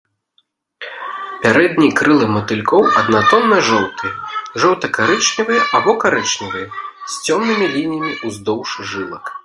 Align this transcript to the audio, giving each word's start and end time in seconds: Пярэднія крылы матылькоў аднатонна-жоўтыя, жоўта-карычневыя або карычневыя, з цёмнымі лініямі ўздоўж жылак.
Пярэднія 1.43 1.91
крылы 1.99 2.25
матылькоў 2.37 2.83
аднатонна-жоўтыя, 3.03 4.13
жоўта-карычневыя 4.65 5.61
або 5.81 5.91
карычневыя, 6.05 6.67
з 7.11 7.25
цёмнымі 7.25 7.65
лініямі 7.77 8.11
ўздоўж 8.29 8.69
жылак. 8.95 9.25